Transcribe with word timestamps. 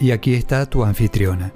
Y 0.00 0.12
aquí 0.12 0.34
está 0.34 0.64
tu 0.66 0.84
anfitriona, 0.84 1.52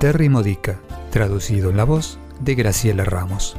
Terry 0.00 0.30
Modica, 0.30 0.80
traducido 1.10 1.68
en 1.68 1.76
la 1.76 1.84
voz 1.84 2.18
de 2.40 2.54
Graciela 2.54 3.04
Ramos. 3.04 3.54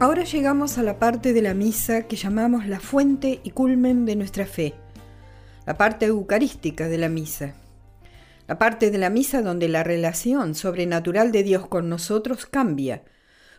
Ahora 0.00 0.24
llegamos 0.24 0.76
a 0.76 0.82
la 0.82 0.98
parte 0.98 1.32
de 1.32 1.40
la 1.40 1.54
misa 1.54 2.08
que 2.08 2.16
llamamos 2.16 2.66
la 2.66 2.80
fuente 2.80 3.38
y 3.44 3.50
culmen 3.50 4.06
de 4.06 4.16
nuestra 4.16 4.44
fe, 4.44 4.74
la 5.66 5.78
parte 5.78 6.06
eucarística 6.06 6.88
de 6.88 6.98
la 6.98 7.08
misa, 7.08 7.54
la 8.48 8.58
parte 8.58 8.90
de 8.90 8.98
la 8.98 9.08
misa 9.08 9.40
donde 9.40 9.68
la 9.68 9.84
relación 9.84 10.56
sobrenatural 10.56 11.30
de 11.30 11.44
Dios 11.44 11.68
con 11.68 11.88
nosotros 11.88 12.44
cambia. 12.44 13.04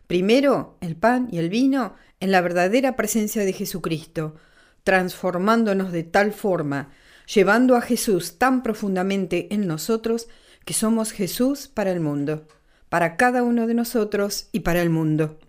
Primero 0.07 0.77
el 0.81 0.97
pan 0.97 1.29
y 1.31 1.37
el 1.37 1.49
vino 1.49 1.95
en 2.19 2.31
la 2.31 2.41
verdadera 2.41 2.97
presencia 2.97 3.45
de 3.45 3.53
Jesucristo, 3.53 4.35
transformándonos 4.83 5.93
de 5.93 6.03
tal 6.03 6.33
forma 6.33 6.89
llevando 7.33 7.75
a 7.75 7.81
Jesús 7.81 8.37
tan 8.37 8.63
profundamente 8.63 9.53
en 9.53 9.67
nosotros 9.67 10.27
que 10.65 10.73
somos 10.73 11.11
Jesús 11.11 11.67
para 11.67 11.91
el 11.91 11.99
mundo, 11.99 12.47
para 12.89 13.17
cada 13.17 13.43
uno 13.43 13.67
de 13.67 13.73
nosotros 13.73 14.47
y 14.51 14.61
para 14.61 14.81
el 14.81 14.89
mundo. 14.89 15.39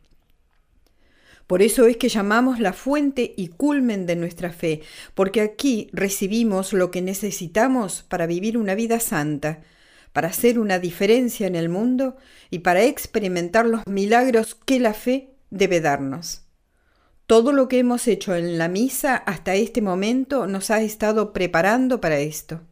Por 1.46 1.62
eso 1.62 1.86
es 1.86 1.96
que 1.96 2.10
llamamos 2.10 2.60
la 2.60 2.74
fuente 2.74 3.32
y 3.36 3.48
culmen 3.48 4.04
de 4.04 4.16
nuestra 4.16 4.52
fe, 4.52 4.82
porque 5.14 5.40
aquí 5.40 5.88
recibimos 5.92 6.74
lo 6.74 6.90
que 6.90 7.00
necesitamos 7.00 8.02
para 8.02 8.26
vivir 8.26 8.58
una 8.58 8.74
vida 8.74 9.00
santa, 9.00 9.62
para 10.12 10.28
hacer 10.28 10.58
una 10.58 10.78
diferencia 10.78 11.46
en 11.46 11.56
el 11.56 11.70
mundo 11.70 12.16
y 12.50 12.58
para 12.58 12.84
experimentar 12.84 13.64
los 13.64 13.86
milagros 13.86 14.54
que 14.54 14.78
la 14.78 14.92
fe 14.92 15.30
debe 15.48 15.80
darnos. 15.80 16.47
Todo 17.28 17.52
lo 17.52 17.68
que 17.68 17.78
hemos 17.78 18.08
hecho 18.08 18.34
en 18.34 18.56
la 18.56 18.68
misa 18.68 19.14
hasta 19.14 19.54
este 19.54 19.82
momento 19.82 20.46
nos 20.46 20.70
ha 20.70 20.80
estado 20.80 21.34
preparando 21.34 22.00
para 22.00 22.20
esto. 22.20 22.62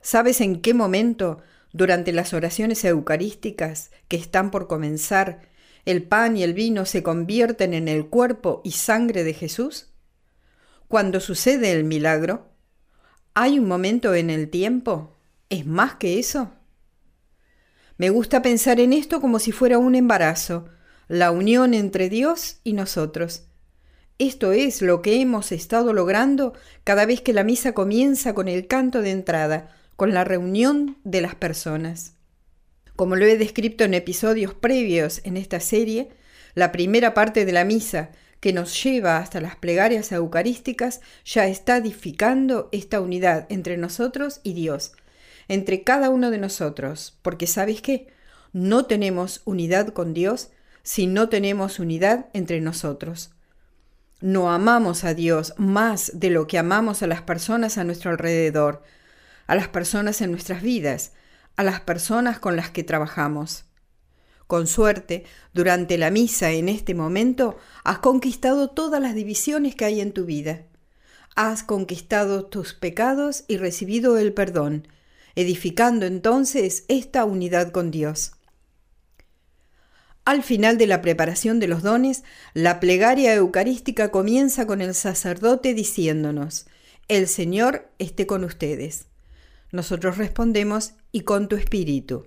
¿Sabes 0.00 0.40
en 0.40 0.62
qué 0.62 0.72
momento, 0.72 1.42
durante 1.74 2.12
las 2.12 2.32
oraciones 2.32 2.82
eucarísticas 2.86 3.90
que 4.08 4.16
están 4.16 4.50
por 4.50 4.66
comenzar, 4.66 5.42
el 5.84 6.04
pan 6.04 6.38
y 6.38 6.42
el 6.42 6.54
vino 6.54 6.86
se 6.86 7.02
convierten 7.02 7.74
en 7.74 7.88
el 7.88 8.06
cuerpo 8.06 8.62
y 8.64 8.70
sangre 8.70 9.24
de 9.24 9.34
Jesús? 9.34 9.90
Cuando 10.88 11.20
sucede 11.20 11.72
el 11.72 11.84
milagro, 11.84 12.48
¿hay 13.34 13.58
un 13.58 13.68
momento 13.68 14.14
en 14.14 14.30
el 14.30 14.48
tiempo? 14.48 15.12
¿Es 15.50 15.66
más 15.66 15.96
que 15.96 16.18
eso? 16.18 16.54
Me 17.98 18.08
gusta 18.08 18.40
pensar 18.40 18.80
en 18.80 18.94
esto 18.94 19.20
como 19.20 19.38
si 19.38 19.52
fuera 19.52 19.76
un 19.76 19.96
embarazo, 19.96 20.70
la 21.08 21.30
unión 21.30 21.72
entre 21.72 22.10
Dios 22.10 22.58
y 22.64 22.74
nosotros. 22.74 23.44
Esto 24.18 24.52
es 24.52 24.82
lo 24.82 25.00
que 25.00 25.20
hemos 25.20 25.52
estado 25.52 25.92
logrando 25.92 26.52
cada 26.84 27.06
vez 27.06 27.22
que 27.22 27.32
la 27.32 27.44
misa 27.44 27.72
comienza 27.72 28.34
con 28.34 28.48
el 28.48 28.66
canto 28.66 29.00
de 29.00 29.10
entrada, 29.10 29.74
con 29.96 30.12
la 30.12 30.24
reunión 30.24 30.98
de 31.04 31.22
las 31.22 31.34
personas. 31.34 32.14
Como 32.94 33.16
lo 33.16 33.24
he 33.24 33.38
descrito 33.38 33.84
en 33.84 33.94
episodios 33.94 34.54
previos 34.54 35.20
en 35.24 35.36
esta 35.36 35.60
serie, 35.60 36.10
la 36.54 36.72
primera 36.72 37.14
parte 37.14 37.44
de 37.44 37.52
la 37.52 37.64
misa, 37.64 38.10
que 38.40 38.52
nos 38.52 38.82
lleva 38.82 39.18
hasta 39.18 39.40
las 39.40 39.56
plegarias 39.56 40.12
eucarísticas, 40.12 41.00
ya 41.24 41.46
está 41.46 41.78
edificando 41.78 42.68
esta 42.70 43.00
unidad 43.00 43.46
entre 43.48 43.76
nosotros 43.76 44.40
y 44.42 44.52
Dios, 44.52 44.92
entre 45.48 45.82
cada 45.82 46.10
uno 46.10 46.30
de 46.30 46.38
nosotros, 46.38 47.18
porque 47.22 47.46
¿sabes 47.46 47.80
qué? 47.82 48.08
No 48.52 48.86
tenemos 48.86 49.42
unidad 49.44 49.88
con 49.88 50.14
Dios 50.14 50.50
si 50.88 51.06
no 51.06 51.28
tenemos 51.28 51.80
unidad 51.80 52.30
entre 52.32 52.62
nosotros. 52.62 53.28
No 54.22 54.50
amamos 54.50 55.04
a 55.04 55.12
Dios 55.12 55.52
más 55.58 56.12
de 56.14 56.30
lo 56.30 56.46
que 56.46 56.56
amamos 56.56 57.02
a 57.02 57.06
las 57.06 57.20
personas 57.20 57.76
a 57.76 57.84
nuestro 57.84 58.10
alrededor, 58.10 58.82
a 59.46 59.54
las 59.54 59.68
personas 59.68 60.22
en 60.22 60.30
nuestras 60.30 60.62
vidas, 60.62 61.12
a 61.56 61.62
las 61.62 61.82
personas 61.82 62.38
con 62.38 62.56
las 62.56 62.70
que 62.70 62.84
trabajamos. 62.84 63.66
Con 64.46 64.66
suerte, 64.66 65.24
durante 65.52 65.98
la 65.98 66.10
misa 66.10 66.52
en 66.52 66.70
este 66.70 66.94
momento, 66.94 67.58
has 67.84 67.98
conquistado 67.98 68.70
todas 68.70 69.02
las 69.02 69.14
divisiones 69.14 69.74
que 69.74 69.84
hay 69.84 70.00
en 70.00 70.12
tu 70.12 70.24
vida. 70.24 70.62
Has 71.36 71.64
conquistado 71.64 72.46
tus 72.46 72.72
pecados 72.72 73.44
y 73.46 73.58
recibido 73.58 74.16
el 74.16 74.32
perdón, 74.32 74.88
edificando 75.34 76.06
entonces 76.06 76.86
esta 76.88 77.26
unidad 77.26 77.72
con 77.72 77.90
Dios. 77.90 78.37
Al 80.28 80.42
final 80.42 80.76
de 80.76 80.86
la 80.86 81.00
preparación 81.00 81.58
de 81.58 81.68
los 81.68 81.82
dones, 81.82 82.22
la 82.52 82.80
plegaria 82.80 83.34
eucarística 83.34 84.10
comienza 84.10 84.66
con 84.66 84.82
el 84.82 84.94
sacerdote 84.94 85.72
diciéndonos, 85.72 86.66
El 87.08 87.28
Señor 87.28 87.90
esté 87.98 88.26
con 88.26 88.44
ustedes. 88.44 89.06
Nosotros 89.72 90.18
respondemos, 90.18 90.92
y 91.12 91.22
con 91.22 91.48
tu 91.48 91.56
espíritu. 91.56 92.26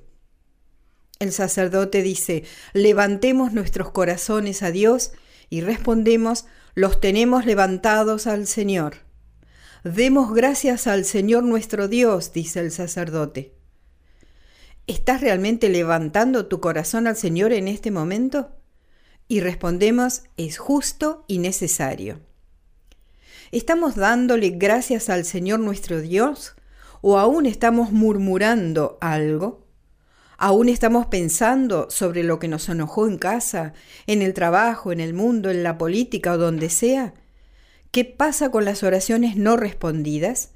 El 1.20 1.32
sacerdote 1.32 2.02
dice, 2.02 2.44
levantemos 2.74 3.54
nuestros 3.54 3.92
corazones 3.92 4.64
a 4.64 4.72
Dios 4.72 5.12
y 5.52 5.62
respondemos, 5.62 6.46
los 6.74 7.02
tenemos 7.02 7.46
levantados 7.46 8.26
al 8.26 8.48
Señor. 8.48 8.96
Demos 9.84 10.34
gracias 10.34 10.88
al 10.88 11.06
Señor 11.06 11.44
nuestro 11.44 11.88
Dios, 11.88 12.34
dice 12.34 12.62
el 12.62 12.72
sacerdote. 12.72 13.61
¿Estás 14.92 15.22
realmente 15.22 15.70
levantando 15.70 16.48
tu 16.48 16.60
corazón 16.60 17.08
al 17.08 17.16
Señor 17.16 17.54
en 17.54 17.70
este 17.70 17.92
momento? 17.92 18.50
Y 19.30 19.40
respondemos, 19.40 20.24
es 20.36 20.58
justo 20.58 21.24
y 21.30 21.38
necesario. 21.38 22.20
¿Estamos 23.54 23.96
dándole 23.96 24.50
gracias 24.50 25.08
al 25.08 25.24
Señor 25.24 25.62
nuestro 25.62 26.02
Dios? 26.02 26.56
¿O 27.00 27.18
aún 27.18 27.46
estamos 27.46 27.94
murmurando 27.94 28.98
algo? 29.00 29.66
¿Aún 30.38 30.68
estamos 30.68 31.06
pensando 31.06 31.90
sobre 31.90 32.26
lo 32.26 32.38
que 32.40 32.50
nos 32.50 32.68
enojó 32.68 33.08
en 33.08 33.18
casa, 33.18 33.72
en 34.08 34.22
el 34.22 34.34
trabajo, 34.34 34.92
en 34.92 35.00
el 35.00 35.14
mundo, 35.14 35.50
en 35.50 35.64
la 35.64 35.78
política 35.78 36.34
o 36.34 36.38
donde 36.38 36.70
sea? 36.70 37.14
¿Qué 37.92 38.04
pasa 38.04 38.52
con 38.52 38.66
las 38.66 38.84
oraciones 38.84 39.38
no 39.38 39.56
respondidas? 39.56 40.50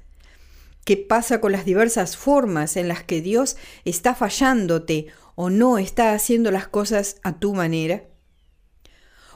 ¿Qué 0.86 0.96
pasa 0.96 1.40
con 1.40 1.50
las 1.50 1.64
diversas 1.64 2.16
formas 2.16 2.76
en 2.76 2.86
las 2.86 3.02
que 3.02 3.20
Dios 3.20 3.56
está 3.84 4.14
fallándote 4.14 5.08
o 5.34 5.50
no 5.50 5.78
está 5.78 6.12
haciendo 6.12 6.52
las 6.52 6.68
cosas 6.68 7.16
a 7.24 7.40
tu 7.40 7.54
manera? 7.54 8.04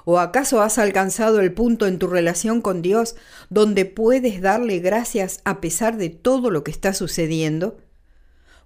¿O 0.05 0.21
acaso 0.21 0.63
has 0.63 0.79
alcanzado 0.79 1.41
el 1.41 1.53
punto 1.53 1.89
en 1.89 1.99
tu 1.99 2.07
relación 2.07 2.61
con 2.61 2.83
Dios 2.83 3.17
donde 3.49 3.85
puedes 3.85 4.41
darle 4.41 4.79
gracias 4.79 5.41
a 5.45 5.61
pesar 5.61 5.97
de 5.97 6.09
todo 6.09 6.53
lo 6.53 6.63
que 6.63 6.71
está 6.71 6.95
sucediendo? 6.95 7.79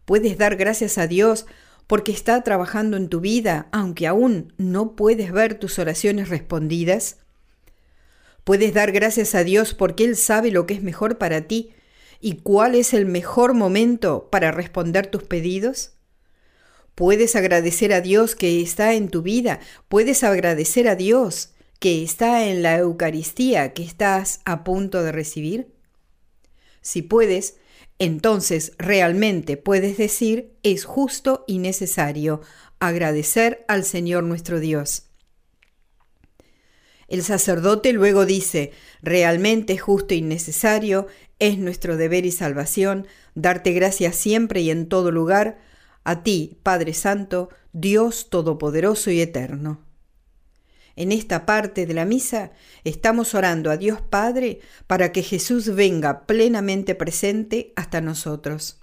¿Puedes 0.04 0.36
dar 0.36 0.56
gracias 0.56 0.98
a 0.98 1.06
Dios 1.06 1.46
porque 1.86 2.12
está 2.12 2.42
trabajando 2.42 2.98
en 2.98 3.08
tu 3.08 3.20
vida 3.20 3.66
aunque 3.72 4.06
aún 4.06 4.52
no 4.58 4.94
puedes 4.94 5.32
ver 5.32 5.54
tus 5.54 5.78
oraciones 5.78 6.28
respondidas? 6.28 7.16
¿Puedes 8.44 8.74
dar 8.74 8.92
gracias 8.92 9.34
a 9.34 9.42
Dios 9.42 9.72
porque 9.72 10.04
Él 10.04 10.16
sabe 10.16 10.50
lo 10.50 10.66
que 10.66 10.74
es 10.74 10.82
mejor 10.82 11.16
para 11.16 11.40
ti 11.48 11.73
y 12.24 12.36
cuál 12.36 12.74
es 12.74 12.94
el 12.94 13.04
mejor 13.04 13.52
momento 13.52 14.30
para 14.30 14.50
responder 14.50 15.08
tus 15.08 15.24
pedidos? 15.24 15.90
Puedes 16.94 17.36
agradecer 17.36 17.92
a 17.92 18.00
Dios 18.00 18.34
que 18.34 18.62
está 18.62 18.94
en 18.94 19.10
tu 19.10 19.20
vida, 19.20 19.60
puedes 19.88 20.24
agradecer 20.24 20.88
a 20.88 20.96
Dios 20.96 21.50
que 21.80 22.02
está 22.02 22.46
en 22.46 22.62
la 22.62 22.78
Eucaristía 22.78 23.74
que 23.74 23.82
estás 23.82 24.40
a 24.46 24.64
punto 24.64 25.02
de 25.02 25.12
recibir. 25.12 25.74
Si 26.80 27.02
puedes, 27.02 27.56
entonces 27.98 28.72
realmente 28.78 29.58
puedes 29.58 29.98
decir 29.98 30.54
es 30.62 30.86
justo 30.86 31.44
y 31.46 31.58
necesario 31.58 32.40
agradecer 32.78 33.66
al 33.68 33.84
Señor 33.84 34.24
nuestro 34.24 34.60
Dios. 34.60 35.10
El 37.06 37.22
sacerdote 37.22 37.92
luego 37.92 38.24
dice, 38.24 38.72
realmente 39.02 39.76
justo 39.76 40.14
y 40.14 40.22
necesario 40.22 41.06
es 41.38 41.58
nuestro 41.58 41.96
deber 41.96 42.26
y 42.26 42.32
salvación 42.32 43.06
darte 43.34 43.72
gracias 43.72 44.16
siempre 44.16 44.60
y 44.60 44.70
en 44.70 44.88
todo 44.88 45.10
lugar, 45.10 45.58
a 46.04 46.22
ti, 46.22 46.58
Padre 46.62 46.94
Santo, 46.94 47.48
Dios 47.72 48.30
Todopoderoso 48.30 49.10
y 49.10 49.20
Eterno. 49.20 49.80
En 50.96 51.10
esta 51.10 51.44
parte 51.44 51.86
de 51.86 51.94
la 51.94 52.04
misa 52.04 52.52
estamos 52.84 53.34
orando 53.34 53.70
a 53.70 53.76
Dios 53.76 54.00
Padre 54.00 54.60
para 54.86 55.10
que 55.10 55.22
Jesús 55.22 55.74
venga 55.74 56.26
plenamente 56.26 56.94
presente 56.94 57.72
hasta 57.74 58.00
nosotros. 58.00 58.78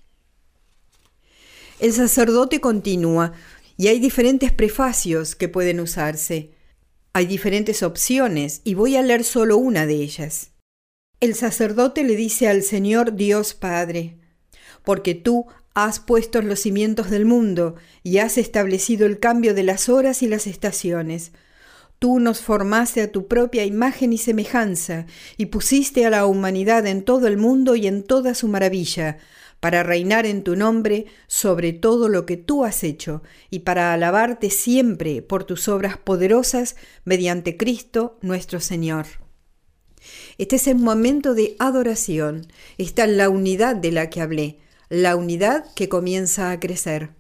El 1.80 1.94
sacerdote 1.94 2.60
continúa 2.60 3.34
y 3.78 3.88
hay 3.88 4.00
diferentes 4.00 4.52
prefacios 4.52 5.36
que 5.36 5.48
pueden 5.48 5.80
usarse. 5.80 6.52
Hay 7.14 7.26
diferentes 7.26 7.82
opciones 7.82 8.62
y 8.64 8.74
voy 8.74 8.98
a 8.98 9.02
leer 9.02 9.24
solo 9.24 9.58
una 9.58 9.86
de 9.86 9.96
ellas. 9.96 10.51
El 11.22 11.36
sacerdote 11.36 12.04
le 12.04 12.16
dice 12.16 12.48
al 12.48 12.64
Señor 12.64 13.14
Dios 13.14 13.54
Padre, 13.54 14.18
porque 14.84 15.14
tú 15.14 15.46
has 15.76 16.00
puesto 16.00 16.42
los 16.42 16.62
cimientos 16.62 17.12
del 17.12 17.26
mundo 17.26 17.76
y 18.02 18.18
has 18.18 18.40
establecido 18.40 19.06
el 19.06 19.20
cambio 19.20 19.54
de 19.54 19.62
las 19.62 19.88
horas 19.88 20.24
y 20.24 20.28
las 20.28 20.48
estaciones. 20.48 21.32
Tú 22.00 22.20
nos 22.20 22.42
formaste 22.42 23.04
a 23.04 23.12
tu 23.12 23.28
propia 23.28 23.66
imagen 23.66 24.14
y 24.14 24.18
semejanza 24.18 25.06
y 25.38 25.46
pusiste 25.46 26.08
a 26.08 26.10
la 26.10 26.26
humanidad 26.26 26.88
en 26.88 27.04
todo 27.04 27.28
el 27.28 27.38
mundo 27.38 27.76
y 27.76 27.86
en 27.86 28.02
toda 28.02 28.34
su 28.34 28.48
maravilla, 28.48 29.20
para 29.60 29.84
reinar 29.84 30.26
en 30.26 30.42
tu 30.42 30.56
nombre 30.56 31.06
sobre 31.28 31.72
todo 31.72 32.10
lo 32.10 32.26
que 32.26 32.38
tú 32.38 32.66
has 32.66 32.84
hecho 32.84 33.22
y 33.52 33.60
para 33.60 33.94
alabarte 33.94 34.50
siempre 34.50 35.22
por 35.22 35.44
tus 35.44 35.68
obras 35.68 35.98
poderosas 35.98 36.76
mediante 37.06 37.58
Cristo 37.58 38.18
nuestro 38.24 38.60
Señor. 38.60 39.21
Este 40.38 40.56
es 40.56 40.68
el 40.68 40.78
momento 40.78 41.34
de 41.34 41.56
adoración, 41.60 42.48
está 42.78 43.08
la 43.08 43.30
unidad 43.30 43.76
de 43.76 43.92
la 43.92 44.10
que 44.10 44.22
hablé, 44.22 44.60
la 44.90 45.16
unidad 45.16 45.66
que 45.74 45.90
comienza 45.90 46.52
a 46.52 46.60
crecer. 46.60 47.12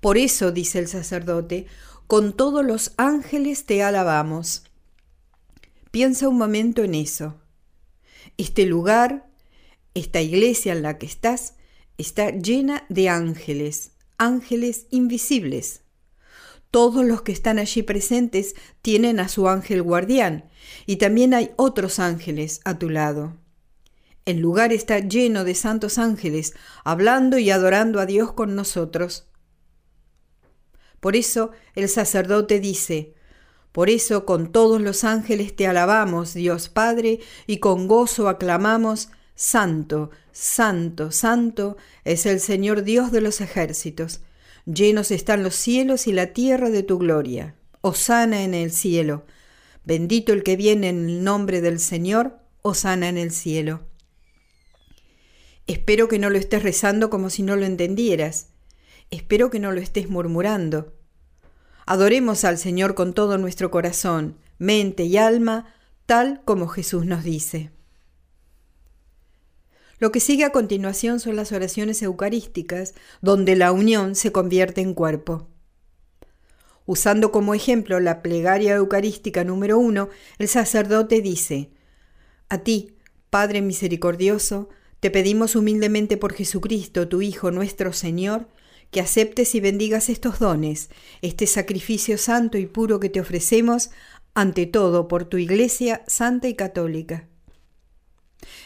Por 0.00 0.18
eso, 0.18 0.52
dice 0.52 0.78
el 0.78 0.88
sacerdote, 0.88 1.66
con 2.06 2.36
todos 2.36 2.64
los 2.64 2.92
ángeles 2.96 3.64
te 3.64 3.82
alabamos. 3.82 4.64
Piensa 5.90 6.28
un 6.28 6.38
momento 6.38 6.84
en 6.84 6.94
eso. 6.94 7.36
Este 8.36 8.66
lugar 8.66 9.26
esta 9.96 10.20
iglesia 10.20 10.74
en 10.74 10.82
la 10.82 10.98
que 10.98 11.06
estás 11.06 11.54
está 11.96 12.28
llena 12.28 12.84
de 12.90 13.08
ángeles, 13.08 13.92
ángeles 14.18 14.86
invisibles. 14.90 15.80
Todos 16.70 17.04
los 17.04 17.22
que 17.22 17.32
están 17.32 17.58
allí 17.58 17.82
presentes 17.82 18.54
tienen 18.82 19.20
a 19.20 19.28
su 19.28 19.48
ángel 19.48 19.82
guardián 19.82 20.48
y 20.84 20.96
también 20.96 21.34
hay 21.34 21.52
otros 21.56 21.98
ángeles 21.98 22.60
a 22.64 22.78
tu 22.78 22.90
lado. 22.90 23.34
El 24.24 24.40
lugar 24.40 24.72
está 24.72 24.98
lleno 24.98 25.44
de 25.44 25.54
santos 25.54 25.98
ángeles, 25.98 26.54
hablando 26.84 27.38
y 27.38 27.50
adorando 27.50 28.00
a 28.00 28.06
Dios 28.06 28.32
con 28.32 28.56
nosotros. 28.56 29.28
Por 30.98 31.14
eso 31.14 31.52
el 31.74 31.88
sacerdote 31.88 32.58
dice, 32.58 33.14
por 33.70 33.90
eso 33.90 34.24
con 34.24 34.50
todos 34.50 34.80
los 34.80 35.04
ángeles 35.04 35.54
te 35.54 35.66
alabamos, 35.66 36.34
Dios 36.34 36.68
Padre, 36.68 37.20
y 37.46 37.58
con 37.58 37.86
gozo 37.86 38.28
aclamamos 38.28 39.10
Santo, 39.36 40.10
santo, 40.32 41.12
santo 41.12 41.76
es 42.04 42.24
el 42.24 42.40
Señor 42.40 42.84
Dios 42.84 43.12
de 43.12 43.20
los 43.20 43.42
ejércitos. 43.42 44.20
Llenos 44.66 45.12
están 45.12 45.44
los 45.44 45.54
cielos 45.54 46.08
y 46.08 46.12
la 46.12 46.32
tierra 46.32 46.70
de 46.70 46.82
tu 46.82 46.98
gloria. 46.98 47.54
Osana 47.82 48.42
en 48.42 48.52
el 48.52 48.72
cielo. 48.72 49.24
Bendito 49.84 50.32
el 50.32 50.42
que 50.42 50.56
viene 50.56 50.88
en 50.88 51.08
el 51.08 51.24
nombre 51.24 51.60
del 51.60 51.78
Señor. 51.78 52.40
Osana 52.62 53.08
en 53.08 53.16
el 53.16 53.30
cielo. 53.30 53.86
Espero 55.68 56.08
que 56.08 56.18
no 56.18 56.30
lo 56.30 56.38
estés 56.38 56.64
rezando 56.64 57.10
como 57.10 57.30
si 57.30 57.44
no 57.44 57.54
lo 57.54 57.64
entendieras. 57.64 58.48
Espero 59.12 59.50
que 59.50 59.60
no 59.60 59.70
lo 59.70 59.80
estés 59.80 60.10
murmurando. 60.10 60.94
Adoremos 61.86 62.44
al 62.44 62.58
Señor 62.58 62.96
con 62.96 63.14
todo 63.14 63.38
nuestro 63.38 63.70
corazón, 63.70 64.36
mente 64.58 65.04
y 65.04 65.16
alma, 65.16 65.72
tal 66.06 66.42
como 66.44 66.66
Jesús 66.66 67.06
nos 67.06 67.22
dice. 67.22 67.70
Lo 69.98 70.12
que 70.12 70.20
sigue 70.20 70.44
a 70.44 70.50
continuación 70.50 71.20
son 71.20 71.36
las 71.36 71.52
oraciones 71.52 72.02
eucarísticas, 72.02 72.94
donde 73.22 73.56
la 73.56 73.72
unión 73.72 74.14
se 74.14 74.30
convierte 74.30 74.82
en 74.82 74.92
cuerpo. 74.92 75.48
Usando 76.84 77.32
como 77.32 77.54
ejemplo 77.54 77.98
la 77.98 78.22
plegaria 78.22 78.74
eucarística 78.74 79.42
número 79.42 79.78
uno, 79.78 80.10
el 80.38 80.48
sacerdote 80.48 81.22
dice, 81.22 81.70
A 82.48 82.58
ti, 82.58 82.96
Padre 83.30 83.62
misericordioso, 83.62 84.68
te 85.00 85.10
pedimos 85.10 85.56
humildemente 85.56 86.16
por 86.16 86.34
Jesucristo, 86.34 87.08
tu 87.08 87.22
Hijo 87.22 87.50
nuestro 87.50 87.92
Señor, 87.92 88.48
que 88.90 89.00
aceptes 89.00 89.54
y 89.54 89.60
bendigas 89.60 90.10
estos 90.10 90.38
dones, 90.38 90.90
este 91.22 91.46
sacrificio 91.46 92.18
santo 92.18 92.58
y 92.58 92.66
puro 92.66 93.00
que 93.00 93.08
te 93.08 93.20
ofrecemos, 93.20 93.90
ante 94.34 94.66
todo 94.66 95.08
por 95.08 95.24
tu 95.24 95.38
Iglesia 95.38 96.04
santa 96.06 96.48
y 96.48 96.54
católica 96.54 97.28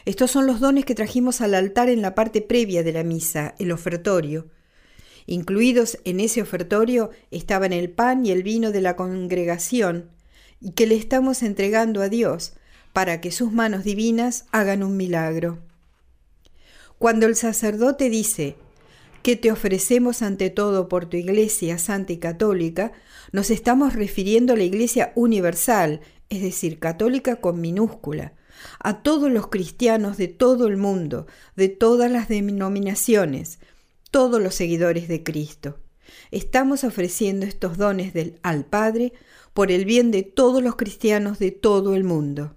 estos 0.04 0.30
son 0.30 0.46
los 0.46 0.60
dones 0.60 0.84
que 0.84 0.94
trajimos 0.94 1.40
al 1.40 1.54
altar 1.54 1.88
en 1.88 2.02
la 2.02 2.14
parte 2.14 2.40
previa 2.40 2.82
de 2.82 2.92
la 2.92 3.04
misa, 3.04 3.54
el 3.58 3.72
ofertorio. 3.72 4.48
Incluidos 5.26 5.98
en 6.04 6.20
ese 6.20 6.42
ofertorio 6.42 7.10
estaban 7.30 7.72
el 7.72 7.90
pan 7.90 8.24
y 8.24 8.30
el 8.30 8.42
vino 8.42 8.72
de 8.72 8.80
la 8.80 8.96
congregación, 8.96 10.10
y 10.60 10.72
que 10.72 10.86
le 10.86 10.96
estamos 10.96 11.42
entregando 11.42 12.02
a 12.02 12.08
Dios 12.08 12.54
para 12.92 13.20
que 13.20 13.30
sus 13.30 13.52
manos 13.52 13.84
divinas 13.84 14.46
hagan 14.50 14.82
un 14.82 14.96
milagro. 14.96 15.58
Cuando 16.98 17.26
el 17.26 17.36
sacerdote 17.36 18.10
dice 18.10 18.56
que 19.22 19.36
te 19.36 19.52
ofrecemos 19.52 20.22
ante 20.22 20.50
todo 20.50 20.88
por 20.88 21.06
tu 21.06 21.16
Iglesia 21.16 21.78
Santa 21.78 22.12
y 22.12 22.18
Católica, 22.18 22.92
nos 23.32 23.50
estamos 23.50 23.94
refiriendo 23.94 24.54
a 24.54 24.56
la 24.56 24.64
Iglesia 24.64 25.12
universal, 25.14 26.00
es 26.28 26.42
decir, 26.42 26.78
católica 26.78 27.36
con 27.36 27.60
minúscula, 27.60 28.34
a 28.78 29.02
todos 29.02 29.30
los 29.30 29.48
cristianos 29.48 30.16
de 30.16 30.28
todo 30.28 30.66
el 30.66 30.76
mundo, 30.76 31.26
de 31.56 31.68
todas 31.68 32.10
las 32.10 32.28
denominaciones, 32.28 33.58
todos 34.10 34.40
los 34.40 34.54
seguidores 34.54 35.08
de 35.08 35.22
Cristo. 35.22 35.78
Estamos 36.30 36.84
ofreciendo 36.84 37.46
estos 37.46 37.76
dones 37.76 38.12
al 38.42 38.64
Padre 38.64 39.12
por 39.54 39.70
el 39.70 39.84
bien 39.84 40.10
de 40.10 40.22
todos 40.22 40.62
los 40.62 40.76
cristianos 40.76 41.38
de 41.38 41.50
todo 41.50 41.94
el 41.94 42.04
mundo. 42.04 42.54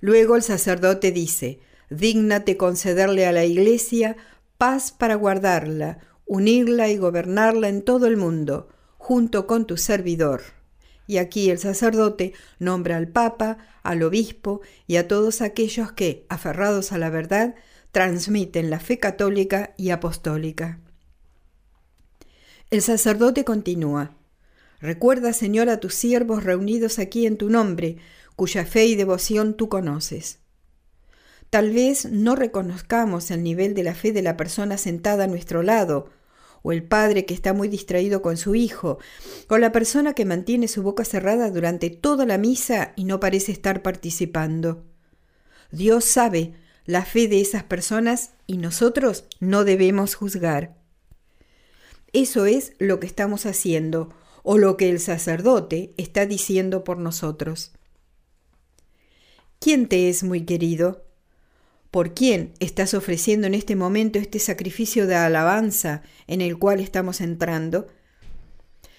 Luego 0.00 0.36
el 0.36 0.42
sacerdote 0.42 1.12
dice, 1.12 1.60
dígnate 1.90 2.56
concederle 2.56 3.26
a 3.26 3.32
la 3.32 3.44
Iglesia 3.44 4.16
paz 4.58 4.92
para 4.92 5.14
guardarla, 5.14 5.98
unirla 6.26 6.88
y 6.88 6.96
gobernarla 6.96 7.68
en 7.68 7.82
todo 7.82 8.06
el 8.06 8.16
mundo, 8.16 8.68
junto 8.98 9.46
con 9.46 9.66
tu 9.66 9.76
servidor. 9.76 10.42
Y 11.06 11.18
aquí 11.18 11.50
el 11.50 11.58
sacerdote 11.58 12.32
nombra 12.58 12.96
al 12.96 13.08
Papa, 13.08 13.58
al 13.82 14.02
obispo 14.02 14.60
y 14.86 14.96
a 14.96 15.06
todos 15.06 15.40
aquellos 15.40 15.92
que, 15.92 16.26
aferrados 16.28 16.92
a 16.92 16.98
la 16.98 17.10
verdad, 17.10 17.54
transmiten 17.92 18.70
la 18.70 18.80
fe 18.80 18.98
católica 18.98 19.72
y 19.76 19.90
apostólica. 19.90 20.80
El 22.70 22.82
sacerdote 22.82 23.44
continúa. 23.44 24.16
Recuerda, 24.80 25.32
Señor, 25.32 25.68
a 25.68 25.80
tus 25.80 25.94
siervos 25.94 26.44
reunidos 26.44 26.98
aquí 26.98 27.26
en 27.26 27.36
tu 27.36 27.48
nombre, 27.48 27.96
cuya 28.34 28.66
fe 28.66 28.86
y 28.86 28.96
devoción 28.96 29.54
tú 29.54 29.68
conoces. 29.68 30.40
Tal 31.48 31.72
vez 31.72 32.10
no 32.10 32.34
reconozcamos 32.34 33.30
el 33.30 33.42
nivel 33.42 33.74
de 33.74 33.84
la 33.84 33.94
fe 33.94 34.12
de 34.12 34.22
la 34.22 34.36
persona 34.36 34.76
sentada 34.76 35.24
a 35.24 35.28
nuestro 35.28 35.62
lado, 35.62 36.10
o 36.66 36.72
el 36.72 36.82
padre 36.82 37.26
que 37.26 37.34
está 37.34 37.52
muy 37.52 37.68
distraído 37.68 38.22
con 38.22 38.36
su 38.36 38.56
hijo, 38.56 38.98
o 39.48 39.56
la 39.56 39.70
persona 39.70 40.14
que 40.14 40.24
mantiene 40.24 40.66
su 40.66 40.82
boca 40.82 41.04
cerrada 41.04 41.48
durante 41.48 41.90
toda 41.90 42.26
la 42.26 42.38
misa 42.38 42.92
y 42.96 43.04
no 43.04 43.20
parece 43.20 43.52
estar 43.52 43.82
participando. 43.82 44.84
Dios 45.70 46.04
sabe 46.04 46.54
la 46.84 47.04
fe 47.04 47.28
de 47.28 47.40
esas 47.40 47.62
personas 47.62 48.32
y 48.48 48.56
nosotros 48.56 49.26
no 49.38 49.62
debemos 49.62 50.16
juzgar. 50.16 50.76
Eso 52.12 52.46
es 52.46 52.72
lo 52.80 52.98
que 52.98 53.06
estamos 53.06 53.46
haciendo 53.46 54.12
o 54.42 54.58
lo 54.58 54.76
que 54.76 54.90
el 54.90 54.98
sacerdote 54.98 55.94
está 55.96 56.26
diciendo 56.26 56.82
por 56.82 56.98
nosotros. 56.98 57.74
¿Quién 59.60 59.86
te 59.86 60.08
es 60.08 60.24
muy 60.24 60.44
querido? 60.44 61.05
Por 61.90 62.14
quién 62.14 62.52
estás 62.60 62.94
ofreciendo 62.94 63.46
en 63.46 63.54
este 63.54 63.76
momento 63.76 64.18
este 64.18 64.38
sacrificio 64.38 65.06
de 65.06 65.14
alabanza 65.14 66.02
en 66.26 66.40
el 66.40 66.58
cual 66.58 66.80
estamos 66.80 67.20
entrando. 67.20 67.86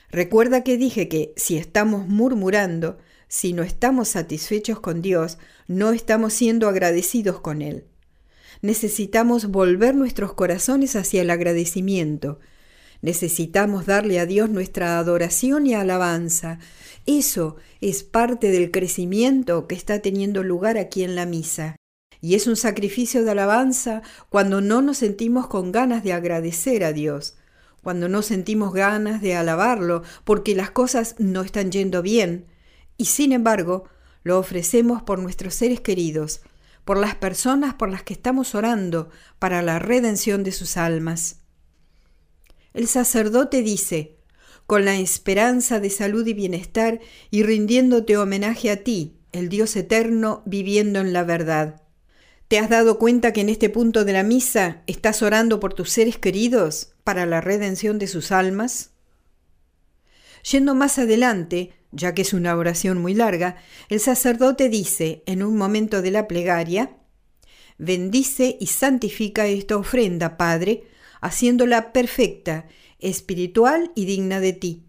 Recuerda 0.10 0.64
que 0.64 0.78
dije 0.78 1.10
que 1.10 1.34
si 1.36 1.58
estamos 1.58 2.08
murmurando, 2.08 2.98
si 3.28 3.54
no 3.54 3.64
estamos 3.64 4.08
satisfechos 4.08 4.80
con 4.80 5.02
Dios, 5.02 5.38
no 5.68 5.92
estamos 5.92 6.34
siendo 6.34 6.70
agradecidos 6.70 7.40
con 7.42 7.62
Él. 7.62 7.86
Necesitamos 8.62 9.48
volver 9.48 9.96
nuestros 9.96 10.34
corazones 10.34 10.96
hacia 10.96 11.22
el 11.22 11.30
agradecimiento. 11.30 12.40
Necesitamos 13.02 13.86
darle 13.86 14.20
a 14.20 14.26
Dios 14.26 14.50
nuestra 14.50 14.98
adoración 14.98 15.68
y 15.68 15.76
alabanza. 15.76 16.60
Eso 17.06 17.58
es 17.82 18.04
parte 18.04 18.50
del 18.50 18.72
crecimiento 18.72 19.68
que 19.68 19.76
está 19.76 20.02
teniendo 20.02 20.42
lugar 20.42 20.78
aquí 20.78 21.04
en 21.04 21.16
la 21.16 21.26
misa. 21.26 21.76
Y 22.22 22.36
es 22.36 22.48
un 22.48 22.56
sacrificio 22.56 23.24
de 23.24 23.32
alabanza 23.32 24.02
cuando 24.30 24.62
no 24.62 24.82
nos 24.82 24.98
sentimos 24.98 25.48
con 25.48 25.72
ganas 25.72 26.04
de 26.04 26.14
agradecer 26.14 26.84
a 26.84 26.94
Dios, 26.94 27.38
cuando 27.84 28.10
no 28.10 28.22
sentimos 28.22 28.74
ganas 28.74 29.22
de 29.22 29.36
alabarlo 29.36 30.04
porque 30.24 30.56
las 30.56 30.72
cosas 30.72 31.16
no 31.20 31.42
están 31.42 31.72
yendo 31.72 32.02
bien, 32.02 32.48
y 32.98 33.06
sin 33.06 33.32
embargo 33.32 33.86
lo 34.24 34.40
ofrecemos 34.40 35.04
por 35.04 35.20
nuestros 35.20 35.54
seres 35.56 35.80
queridos, 35.80 36.42
por 36.84 36.98
las 36.98 37.16
personas 37.16 37.76
por 37.76 37.90
las 37.90 38.04
que 38.04 38.14
estamos 38.14 38.56
orando 38.56 39.10
para 39.40 39.62
la 39.62 39.80
redención 39.80 40.44
de 40.44 40.52
sus 40.52 40.78
almas. 40.78 41.42
El 42.74 42.88
sacerdote 42.88 43.62
dice, 43.62 44.18
con 44.66 44.84
la 44.84 44.98
esperanza 44.98 45.80
de 45.80 45.90
salud 45.90 46.28
y 46.28 46.34
bienestar 46.34 47.00
y 47.32 47.44
rindiéndote 47.44 48.18
homenaje 48.18 48.70
a 48.70 48.84
ti, 48.84 49.18
el 49.32 49.50
Dios 49.50 49.76
eterno, 49.76 50.44
viviendo 50.46 51.00
en 51.00 51.14
la 51.14 51.24
verdad. 51.24 51.82
¿Te 52.48 52.60
has 52.60 52.70
dado 52.70 52.98
cuenta 52.98 53.34
que 53.34 53.42
en 53.42 53.50
este 53.50 53.70
punto 53.70 54.06
de 54.06 54.14
la 54.14 54.24
misa 54.24 54.82
estás 54.88 55.22
orando 55.22 55.60
por 55.60 55.74
tus 55.74 55.90
seres 55.90 56.18
queridos 56.18 56.94
para 57.04 57.26
la 57.26 57.42
redención 57.42 58.00
de 58.00 58.08
sus 58.08 58.32
almas? 58.32 58.92
Yendo 60.50 60.74
más 60.74 60.98
adelante, 60.98 61.74
ya 61.92 62.14
que 62.14 62.22
es 62.22 62.32
una 62.32 62.56
oración 62.56 63.00
muy 63.00 63.14
larga, 63.14 63.58
el 63.90 64.00
sacerdote 64.00 64.70
dice 64.70 65.24
en 65.26 65.44
un 65.44 65.58
momento 65.58 66.02
de 66.02 66.12
la 66.12 66.26
plegaria, 66.30 66.96
bendice 67.78 68.56
y 68.62 68.68
santifica 68.68 69.46
esta 69.48 69.76
ofrenda, 69.76 70.38
Padre, 70.38 70.84
haciéndola 71.20 71.92
perfecta, 71.92 72.66
espiritual 73.00 73.92
y 73.94 74.06
digna 74.06 74.40
de 74.40 74.54
ti, 74.54 74.86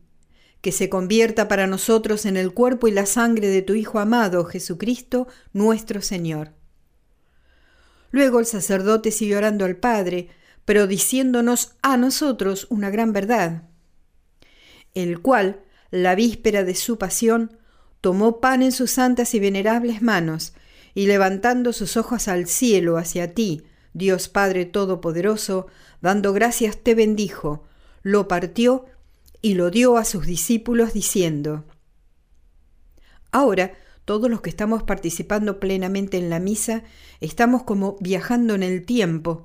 que 0.61 0.71
se 0.71 0.89
convierta 0.89 1.49
para 1.49 1.67
nosotros 1.67 2.25
en 2.25 2.37
el 2.37 2.55
cuerpo 2.55 2.87
y 2.87 2.93
la 2.93 3.07
sangre 3.07 3.49
de 3.49 3.63
tu 3.63 3.75
Hijo 3.75 3.99
amado, 3.99 4.45
Jesucristo, 4.45 5.27
nuestro 5.53 6.03
Señor 6.03 6.58
Luego 8.11 8.41
el 8.41 8.47
sacerdote 8.47 9.11
siguió 9.11 9.39
orando 9.39 9.65
al 9.65 9.77
Padre, 9.77 10.29
pero 10.65 10.87
diciéndonos 10.87 11.73
a 11.83 11.97
nosotros 11.97 12.67
una 12.71 12.91
gran 12.91 13.13
verdad, 13.13 13.63
el 14.95 15.21
cual, 15.21 15.61
la 15.91 16.15
víspera 16.15 16.65
de 16.65 16.75
su 16.75 16.99
pasión, 16.99 17.59
tomó 18.01 18.41
pan 18.41 18.63
en 18.63 18.73
sus 18.73 18.91
santas 18.91 19.35
y 19.35 19.41
venerables 19.41 20.03
manos, 20.03 20.53
y 20.95 21.07
levantando 21.07 21.73
sus 21.73 21.97
ojos 21.97 22.29
al 22.29 22.47
cielo 22.47 22.97
hacia 22.97 23.35
ti, 23.35 23.63
Dios 23.93 24.29
Padre 24.29 24.65
Todopoderoso, 24.67 25.67
dando 26.01 26.33
gracias 26.33 26.79
te 26.79 26.95
bendijo, 26.95 27.65
lo 28.03 28.29
partió 28.29 28.87
y 29.41 29.55
lo 29.55 29.71
dio 29.71 29.97
a 29.97 30.05
sus 30.05 30.27
discípulos 30.27 30.93
diciendo, 30.93 31.65
Ahora 33.31 33.73
todos 34.09 34.31
los 34.31 34.41
que 34.41 34.49
estamos 34.49 34.85
participando 34.85 35.61
plenamente 35.61 36.17
en 36.17 36.31
la 36.31 36.41
misa, 36.41 36.83
estamos 37.21 37.65
como 37.65 37.99
viajando 38.01 38.55
en 38.55 38.63
el 38.63 38.87
tiempo. 38.87 39.45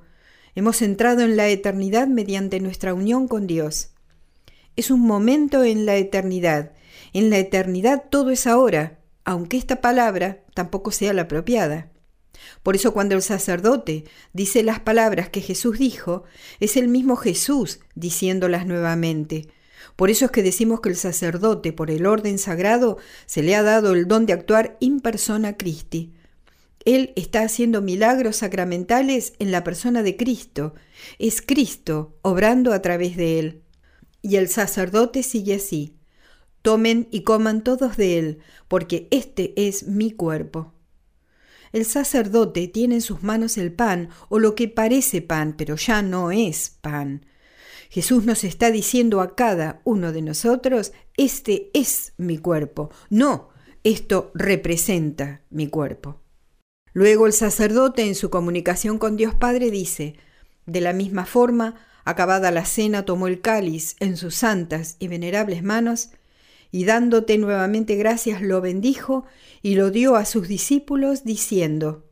Hemos 0.55 0.82
entrado 0.82 1.20
en 1.20 1.36
la 1.36 1.50
eternidad 1.50 2.08
mediante 2.08 2.62
nuestra 2.62 2.93
unión 2.93 3.27
con 3.27 3.46
Dios. 3.46 3.89
Es 4.77 4.89
un 4.89 5.01
momento 5.01 5.65
en 5.65 5.86
la 5.86 5.98
eternidad. 5.98 6.72
En 7.12 7.29
la 7.29 7.39
eternidad 7.39 8.05
todo 8.10 8.29
es 8.29 8.48
ahora, 8.48 9.01
aunque 9.25 9.58
esta 9.58 9.82
palabra 9.82 10.46
tampoco 10.53 10.91
sea 10.91 11.12
la 11.12 11.24
apropiada. 11.24 11.91
Por 12.63 12.77
eso 12.77 12.93
cuando 12.93 13.15
el 13.15 13.22
sacerdote 13.22 14.05
dice 14.32 14.63
las 14.63 14.79
palabras 14.79 15.27
que 15.27 15.41
Jesús 15.41 15.77
dijo, 15.77 16.24
es 16.62 16.77
el 16.77 16.88
mismo 16.88 17.17
Jesús 17.17 17.82
diciéndolas 17.96 18.65
nuevamente. 18.65 19.50
Por 19.95 20.09
eso 20.09 20.25
es 20.25 20.31
que 20.31 20.43
decimos 20.43 20.81
que 20.81 20.89
el 20.89 20.95
sacerdote, 20.95 21.73
por 21.73 21.91
el 21.91 22.05
orden 22.05 22.37
sagrado, 22.37 22.97
se 23.25 23.43
le 23.43 23.55
ha 23.55 23.63
dado 23.63 23.93
el 23.93 24.07
don 24.07 24.25
de 24.25 24.33
actuar 24.33 24.77
in 24.79 24.99
persona 24.99 25.57
Christi. 25.57 26.13
Él 26.85 27.13
está 27.15 27.43
haciendo 27.43 27.81
milagros 27.81 28.37
sacramentales 28.37 29.33
en 29.39 29.51
la 29.51 29.63
persona 29.63 30.03
de 30.03 30.17
Cristo. 30.17 30.73
Es 31.17 31.41
Cristo 31.41 32.17
obrando 32.21 32.73
a 32.73 32.81
través 32.81 33.15
de 33.15 33.39
él. 33.39 33.61
Y 34.21 34.35
el 34.35 34.49
sacerdote 34.49 35.23
sigue 35.23 35.55
así. 35.55 35.97
Tomen 36.61 37.07
y 37.11 37.23
coman 37.23 37.63
todos 37.63 37.97
de 37.97 38.19
él, 38.19 38.39
porque 38.67 39.07
este 39.11 39.53
es 39.55 39.87
mi 39.87 40.11
cuerpo. 40.11 40.73
El 41.73 41.85
sacerdote 41.85 42.67
tiene 42.67 42.95
en 42.95 43.01
sus 43.01 43.23
manos 43.23 43.57
el 43.57 43.73
pan, 43.73 44.09
o 44.29 44.39
lo 44.39 44.55
que 44.55 44.67
parece 44.67 45.21
pan, 45.21 45.55
pero 45.57 45.75
ya 45.75 46.01
no 46.01 46.31
es 46.31 46.77
pan. 46.81 47.25
Jesús 47.93 48.25
nos 48.25 48.43
está 48.43 48.71
diciendo 48.71 49.21
a 49.21 49.35
cada 49.35 49.79
uno 49.83 50.12
de 50.12 50.23
nosotros, 50.23 50.93
este 51.15 51.69
es 51.75 52.13
mi 52.17 52.39
cuerpo, 52.39 52.89
no, 53.12 53.50
esto 53.83 54.31
representa 54.33 55.43
mi 55.51 55.67
cuerpo. 55.67 56.19
Luego 56.93 57.27
el 57.27 57.33
sacerdote 57.33 58.01
en 58.07 58.15
su 58.15 58.31
comunicación 58.31 58.97
con 58.97 59.15
Dios 59.15 59.35
Padre 59.35 59.69
dice, 59.69 60.15
de 60.65 60.81
la 60.81 60.91
misma 60.91 61.27
forma, 61.27 61.75
acabada 62.03 62.50
la 62.50 62.65
cena, 62.65 63.05
tomó 63.05 63.27
el 63.27 63.41
cáliz 63.41 63.95
en 64.00 64.17
sus 64.17 64.33
santas 64.33 64.95
y 64.97 65.07
venerables 65.07 65.62
manos, 65.62 66.09
y 66.71 66.85
dándote 66.85 67.38
nuevamente 67.38 67.95
gracias 67.95 68.41
lo 68.41 68.59
bendijo 68.59 69.23
y 69.62 69.75
lo 69.75 69.91
dio 69.91 70.15
a 70.15 70.25
sus 70.25 70.47
discípulos, 70.47 71.25
diciendo, 71.25 72.09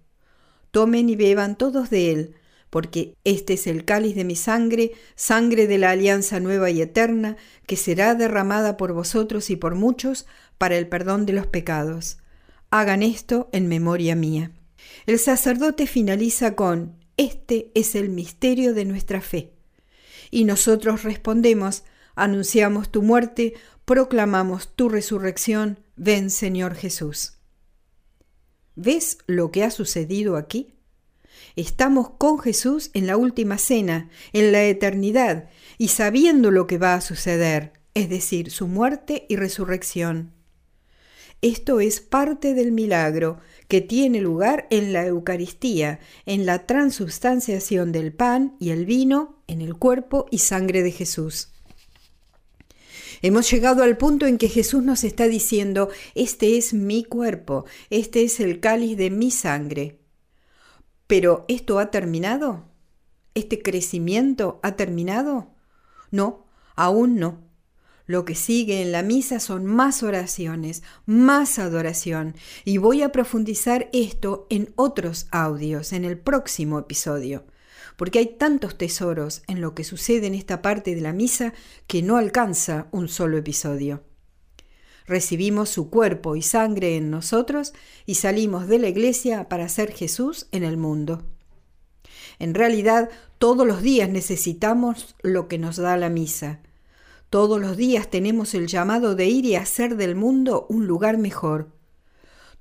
Tomen 0.69 1.09
y 1.09 1.15
beban 1.15 1.57
todos 1.57 1.89
de 1.89 2.11
él, 2.11 2.35
porque 2.71 3.17
este 3.25 3.53
es 3.53 3.67
el 3.67 3.83
cáliz 3.83 4.15
de 4.15 4.23
mi 4.23 4.37
sangre, 4.37 4.93
sangre 5.15 5.67
de 5.67 5.77
la 5.77 5.91
alianza 5.91 6.39
nueva 6.39 6.71
y 6.71 6.81
eterna, 6.81 7.35
que 7.67 7.75
será 7.75 8.15
derramada 8.15 8.77
por 8.77 8.93
vosotros 8.93 9.49
y 9.49 9.57
por 9.57 9.75
muchos 9.75 10.25
para 10.57 10.77
el 10.77 10.87
perdón 10.87 11.25
de 11.25 11.33
los 11.33 11.45
pecados. 11.45 12.17
Hagan 12.71 13.03
esto 13.03 13.49
en 13.51 13.67
memoria 13.67 14.15
mía. 14.15 14.51
El 15.05 15.19
sacerdote 15.19 15.85
finaliza 15.85 16.55
con, 16.55 16.95
Este 17.17 17.71
es 17.75 17.93
el 17.93 18.07
misterio 18.07 18.73
de 18.73 18.85
nuestra 18.85 19.19
fe. 19.19 19.51
Y 20.31 20.45
nosotros 20.45 21.03
respondemos, 21.03 21.83
anunciamos 22.15 22.89
tu 22.89 23.01
muerte, 23.01 23.53
proclamamos 23.83 24.69
tu 24.73 24.87
resurrección, 24.87 25.79
ven 25.97 26.29
Señor 26.29 26.75
Jesús. 26.75 27.33
¿Ves 28.75 29.17
lo 29.27 29.51
que 29.51 29.65
ha 29.65 29.71
sucedido 29.71 30.37
aquí? 30.37 30.73
Estamos 31.55 32.11
con 32.17 32.39
Jesús 32.39 32.91
en 32.93 33.07
la 33.07 33.17
última 33.17 33.57
cena, 33.57 34.09
en 34.33 34.51
la 34.51 34.63
eternidad, 34.63 35.49
y 35.77 35.89
sabiendo 35.89 36.51
lo 36.51 36.67
que 36.67 36.77
va 36.77 36.93
a 36.93 37.01
suceder, 37.01 37.73
es 37.93 38.09
decir, 38.09 38.51
su 38.51 38.67
muerte 38.67 39.25
y 39.29 39.35
resurrección. 39.35 40.31
Esto 41.41 41.79
es 41.79 42.01
parte 42.01 42.53
del 42.53 42.71
milagro 42.71 43.39
que 43.67 43.81
tiene 43.81 44.21
lugar 44.21 44.67
en 44.69 44.93
la 44.93 45.05
Eucaristía, 45.07 45.99
en 46.27 46.45
la 46.45 46.67
transubstanciación 46.67 47.91
del 47.91 48.13
pan 48.13 48.55
y 48.59 48.69
el 48.69 48.85
vino 48.85 49.41
en 49.47 49.61
el 49.61 49.75
cuerpo 49.75 50.27
y 50.29 50.37
sangre 50.37 50.83
de 50.83 50.91
Jesús. 50.91 51.49
Hemos 53.23 53.49
llegado 53.51 53.83
al 53.83 53.97
punto 53.97 54.25
en 54.25 54.37
que 54.37 54.49
Jesús 54.49 54.83
nos 54.83 55.03
está 55.03 55.27
diciendo, 55.27 55.89
este 56.15 56.57
es 56.57 56.73
mi 56.73 57.03
cuerpo, 57.03 57.65
este 57.89 58.23
es 58.23 58.39
el 58.39 58.59
cáliz 58.59 58.97
de 58.97 59.09
mi 59.09 59.31
sangre. 59.31 60.00
Pero 61.11 61.43
¿esto 61.49 61.79
ha 61.79 61.91
terminado? 61.91 62.63
¿Este 63.35 63.61
crecimiento 63.61 64.61
ha 64.63 64.77
terminado? 64.77 65.49
No, 66.09 66.45
aún 66.77 67.17
no. 67.17 67.41
Lo 68.05 68.23
que 68.23 68.33
sigue 68.33 68.81
en 68.81 68.93
la 68.93 69.03
misa 69.03 69.41
son 69.41 69.65
más 69.65 70.03
oraciones, 70.03 70.83
más 71.05 71.59
adoración, 71.59 72.35
y 72.63 72.77
voy 72.77 73.01
a 73.01 73.11
profundizar 73.11 73.89
esto 73.91 74.47
en 74.49 74.71
otros 74.77 75.27
audios, 75.31 75.91
en 75.91 76.05
el 76.05 76.17
próximo 76.17 76.79
episodio, 76.79 77.43
porque 77.97 78.19
hay 78.19 78.37
tantos 78.37 78.77
tesoros 78.77 79.43
en 79.49 79.59
lo 79.59 79.75
que 79.75 79.83
sucede 79.83 80.27
en 80.27 80.33
esta 80.33 80.61
parte 80.61 80.95
de 80.95 81.01
la 81.01 81.11
misa 81.11 81.53
que 81.87 82.01
no 82.01 82.15
alcanza 82.15 82.87
un 82.91 83.09
solo 83.09 83.35
episodio 83.35 84.01
recibimos 85.07 85.69
su 85.69 85.89
cuerpo 85.89 86.35
y 86.35 86.41
sangre 86.41 86.95
en 86.95 87.09
nosotros 87.09 87.73
y 88.05 88.15
salimos 88.15 88.67
de 88.67 88.79
la 88.79 88.89
iglesia 88.89 89.49
para 89.49 89.69
ser 89.69 89.91
Jesús 89.91 90.47
en 90.51 90.63
el 90.63 90.77
mundo. 90.77 91.23
En 92.39 92.53
realidad, 92.53 93.09
todos 93.37 93.67
los 93.67 93.81
días 93.81 94.09
necesitamos 94.09 95.15
lo 95.21 95.47
que 95.47 95.57
nos 95.57 95.77
da 95.77 95.97
la 95.97 96.09
misa. 96.09 96.59
Todos 97.29 97.61
los 97.61 97.77
días 97.77 98.09
tenemos 98.09 98.53
el 98.53 98.67
llamado 98.67 99.15
de 99.15 99.27
ir 99.27 99.45
y 99.45 99.55
hacer 99.55 99.95
del 99.95 100.15
mundo 100.15 100.65
un 100.69 100.85
lugar 100.85 101.17
mejor. 101.17 101.69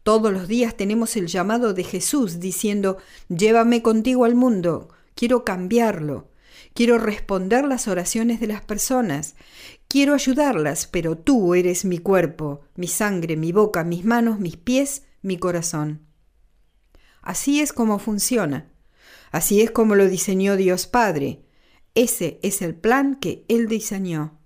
Todos 0.03 0.33
los 0.33 0.49
días 0.49 0.77
tenemos 0.77 1.17
el 1.17 1.27
llamado 1.27 1.75
de 1.75 1.85
Jesús 1.85 2.41
diciendo, 2.41 2.97
llévame 3.29 3.83
contigo 3.83 4.25
al 4.25 4.35
mundo, 4.35 4.89
quiero 5.15 5.45
cambiarlo, 5.45 6.30
quiero 6.75 6.99
responder 6.99 7.65
las 7.65 7.89
oraciones 7.89 8.41
de 8.41 8.47
las 8.47 8.63
personas, 8.63 9.35
Quiero 9.91 10.15
ayudarlas, 10.15 10.87
pero 10.87 11.19
tú 11.19 11.57
eres 11.57 11.85
mi 11.85 11.99
cuerpo, 11.99 12.61
mi 12.77 12.87
sangre, 12.87 13.37
mi 13.37 13.51
boca, 13.51 13.83
mis 13.83 14.05
manos, 14.05 14.39
mis 14.39 14.57
pies, 14.57 15.03
mi 15.21 15.37
corazón. 15.37 16.07
Así 17.23 17.61
es 17.61 17.73
como 17.73 17.99
funciona. 17.99 18.71
Así 19.33 19.63
es 19.63 19.73
como 19.73 19.97
lo 19.97 20.07
diseñó 20.07 20.55
Dios 20.55 20.87
Padre. 20.87 21.43
Ese 21.97 22.39
es 22.45 22.63
el 22.63 22.77
plan 22.77 23.17
que 23.17 23.45
Él 23.49 23.67
diseñó. 23.67 24.39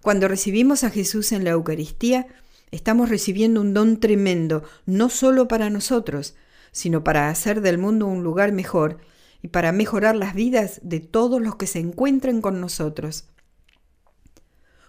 Cuando 0.00 0.26
recibimos 0.26 0.84
a 0.84 0.90
Jesús 0.90 1.32
en 1.32 1.44
la 1.44 1.50
Eucaristía, 1.50 2.26
estamos 2.70 3.10
recibiendo 3.10 3.60
un 3.60 3.74
don 3.74 4.00
tremendo, 4.00 4.62
no 4.86 5.10
solo 5.10 5.48
para 5.48 5.68
nosotros, 5.68 6.34
sino 6.72 7.04
para 7.04 7.28
hacer 7.28 7.60
del 7.60 7.76
mundo 7.76 8.06
un 8.06 8.24
lugar 8.24 8.52
mejor 8.52 9.00
y 9.46 9.48
para 9.48 9.70
mejorar 9.70 10.16
las 10.16 10.34
vidas 10.34 10.80
de 10.82 10.98
todos 10.98 11.40
los 11.40 11.54
que 11.54 11.68
se 11.68 11.78
encuentren 11.78 12.40
con 12.40 12.60
nosotros. 12.60 13.28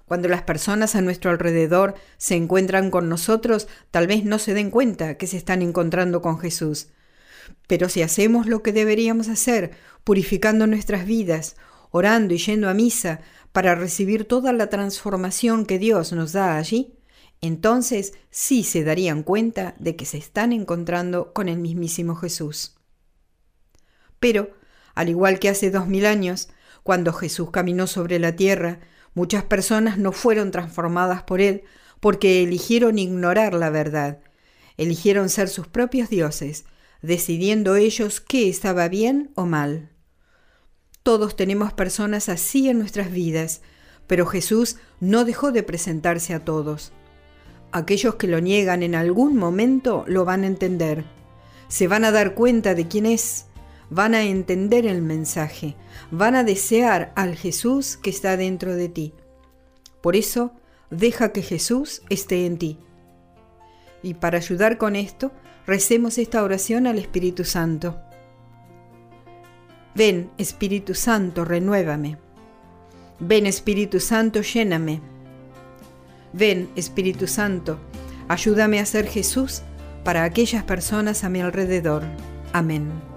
Cuando 0.05 0.27
las 0.29 0.41
personas 0.41 0.95
a 0.95 1.01
nuestro 1.01 1.29
alrededor 1.29 1.93
se 2.17 2.33
encuentran 2.33 2.89
con 2.89 3.07
nosotros, 3.07 3.67
tal 3.91 4.07
vez 4.07 4.25
no 4.25 4.39
se 4.39 4.55
den 4.55 4.71
cuenta 4.71 5.15
que 5.15 5.27
se 5.27 5.37
están 5.37 5.61
encontrando 5.61 6.23
con 6.23 6.39
Jesús. 6.39 6.87
Pero 7.67 7.87
si 7.87 8.01
hacemos 8.01 8.47
lo 8.47 8.63
que 8.63 8.73
deberíamos 8.73 9.27
hacer, 9.27 9.77
purificando 10.03 10.65
nuestras 10.65 11.05
vidas, 11.05 11.55
orando 11.91 12.33
y 12.33 12.39
yendo 12.39 12.67
a 12.67 12.73
misa 12.73 13.19
para 13.51 13.75
recibir 13.75 14.25
toda 14.25 14.53
la 14.53 14.71
transformación 14.71 15.67
que 15.67 15.77
Dios 15.77 16.13
nos 16.13 16.31
da 16.31 16.57
allí, 16.57 16.95
entonces 17.41 18.13
sí 18.31 18.63
se 18.63 18.83
darían 18.83 19.21
cuenta 19.21 19.75
de 19.77 19.95
que 19.95 20.05
se 20.05 20.17
están 20.17 20.51
encontrando 20.51 21.31
con 21.31 21.47
el 21.47 21.59
mismísimo 21.59 22.15
Jesús. 22.15 22.76
Pero, 24.19 24.51
al 24.95 25.09
igual 25.09 25.39
que 25.39 25.49
hace 25.49 25.71
dos 25.71 25.87
mil 25.87 26.05
años, 26.05 26.49
cuando 26.83 27.13
Jesús 27.13 27.51
caminó 27.51 27.87
sobre 27.87 28.19
la 28.19 28.35
tierra, 28.35 28.79
Muchas 29.17 29.43
personas 29.43 29.97
no 29.97 30.11
fueron 30.11 30.51
transformadas 30.51 31.23
por 31.23 31.41
Él 31.41 31.63
porque 31.99 32.43
eligieron 32.43 32.99
ignorar 32.99 33.55
la 33.55 33.71
verdad, 33.71 34.19
eligieron 34.77 35.29
ser 35.29 35.49
sus 35.49 35.65
propios 35.65 36.07
dioses, 36.11 36.65
decidiendo 37.01 37.75
ellos 37.75 38.21
qué 38.21 38.47
estaba 38.47 38.87
bien 38.89 39.31
o 39.33 39.47
mal. 39.47 39.89
Todos 41.01 41.35
tenemos 41.35 41.73
personas 41.73 42.29
así 42.29 42.69
en 42.69 42.77
nuestras 42.77 43.11
vidas, 43.11 43.61
pero 44.05 44.27
Jesús 44.27 44.75
no 44.99 45.25
dejó 45.25 45.51
de 45.51 45.63
presentarse 45.63 46.35
a 46.35 46.45
todos. 46.45 46.91
Aquellos 47.71 48.17
que 48.17 48.27
lo 48.27 48.39
niegan 48.39 48.83
en 48.83 48.93
algún 48.93 49.35
momento 49.35 50.05
lo 50.07 50.25
van 50.25 50.43
a 50.43 50.47
entender, 50.47 51.05
se 51.69 51.87
van 51.87 52.05
a 52.05 52.11
dar 52.11 52.35
cuenta 52.35 52.75
de 52.75 52.87
quién 52.87 53.07
es, 53.07 53.46
van 53.89 54.15
a 54.15 54.23
entender 54.23 54.85
el 54.85 55.01
mensaje, 55.01 55.75
van 56.11 56.35
a 56.35 56.43
desear 56.43 57.11
al 57.15 57.35
Jesús 57.35 57.97
que 57.97 58.09
está 58.09 58.37
dentro 58.37 58.75
de 58.75 58.89
ti. 58.89 59.13
Por 60.01 60.15
eso, 60.15 60.51
deja 60.89 61.31
que 61.31 61.41
Jesús 61.41 62.01
esté 62.09 62.45
en 62.45 62.57
ti. 62.57 62.79
Y 64.03 64.15
para 64.15 64.37
ayudar 64.37 64.77
con 64.77 64.95
esto, 64.95 65.31
recemos 65.65 66.17
esta 66.17 66.43
oración 66.43 66.87
al 66.87 66.97
Espíritu 66.97 67.43
Santo. 67.43 67.99
Ven, 69.95 70.29
Espíritu 70.37 70.93
Santo, 70.93 71.43
renuévame. 71.43 72.17
Ven, 73.19 73.47
Espíritu 73.47 73.99
Santo, 73.99 74.41
lléname. 74.41 75.01
Ven, 76.33 76.69
Espíritu 76.75 77.25
Santo, 77.25 77.79
ayúdame 78.27 78.79
a 78.79 78.85
ser 78.85 79.07
Jesús 79.07 79.63
para 80.03 80.23
aquellas 80.23 80.63
personas 80.63 81.23
a 81.23 81.29
mi 81.29 81.41
alrededor. 81.41 82.03
Amén. 82.53 83.16